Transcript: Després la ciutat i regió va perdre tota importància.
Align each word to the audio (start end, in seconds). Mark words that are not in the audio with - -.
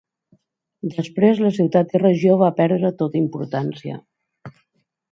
Després 0.95 1.41
la 1.45 1.51
ciutat 1.59 1.95
i 1.99 2.01
regió 2.05 2.41
va 2.41 2.51
perdre 2.63 2.95
tota 3.05 3.25
importància. 3.25 4.05